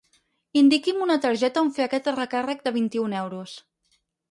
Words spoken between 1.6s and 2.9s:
on fer aquest recàrrec de